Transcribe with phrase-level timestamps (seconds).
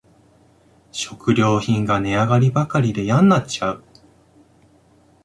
[0.91, 3.83] 食料品が値上がりばかりでやんなっちゃう